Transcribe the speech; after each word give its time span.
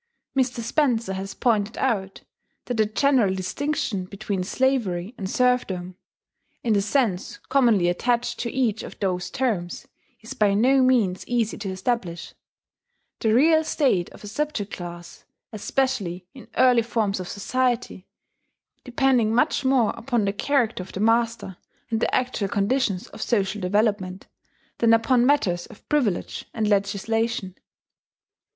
Mr. 0.35 0.61
Spencer 0.61 1.13
has 1.13 1.35
pointed 1.35 1.77
out 1.77 2.23
that 2.65 2.79
a 2.79 2.87
general 2.87 3.35
distinction 3.35 4.05
between 4.05 4.43
slavery 4.43 5.13
and 5.15 5.29
serfdom, 5.29 5.95
in 6.63 6.73
the 6.73 6.81
sense 6.81 7.37
commonly 7.49 7.87
attached 7.87 8.39
to 8.39 8.49
each 8.51 8.81
of 8.81 8.99
those 8.99 9.29
terms, 9.29 9.87
is 10.21 10.33
by 10.33 10.55
no 10.55 10.81
means 10.81 11.23
easy 11.27 11.55
to 11.59 11.69
establish; 11.69 12.33
the 13.19 13.31
real 13.31 13.63
state 13.63 14.09
of 14.09 14.23
a 14.23 14.27
subject 14.27 14.73
class, 14.73 15.23
especially 15.53 16.25
in 16.33 16.47
early 16.57 16.81
forms 16.81 17.19
of 17.19 17.27
society, 17.29 18.07
depending 18.83 19.31
much 19.35 19.63
more 19.63 19.91
upon 19.91 20.25
the 20.25 20.33
character 20.33 20.81
of 20.81 20.93
the 20.93 20.99
master, 20.99 21.57
and 21.91 21.99
the 21.99 22.11
actual 22.15 22.47
conditions 22.47 23.05
of 23.09 23.21
social 23.21 23.61
development, 23.61 24.25
than 24.79 24.95
upon 24.95 25.27
matters 25.27 25.67
of 25.67 25.87
privilege 25.89 26.45
and 26.55 26.67
legislation. 26.67 27.55